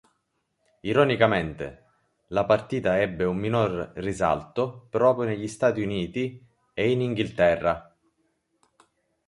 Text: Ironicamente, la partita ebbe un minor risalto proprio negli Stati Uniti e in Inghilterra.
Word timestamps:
Ironicamente, 0.81 1.85
la 2.29 2.43
partita 2.43 2.99
ebbe 2.99 3.23
un 3.25 3.37
minor 3.37 3.91
risalto 3.97 4.87
proprio 4.89 5.27
negli 5.29 5.47
Stati 5.47 5.79
Uniti 5.81 6.43
e 6.73 6.89
in 6.89 7.01
Inghilterra. 7.01 7.95